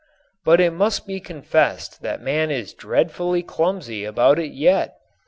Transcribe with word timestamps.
But 0.43 0.59
it 0.59 0.71
must 0.73 1.05
be 1.05 1.19
confessed 1.19 2.01
that 2.01 2.23
man 2.23 2.49
is 2.49 2.73
dreadfully 2.73 3.43
clumsy 3.43 4.03
about 4.03 4.39
it 4.39 4.51
yet. 4.51 4.95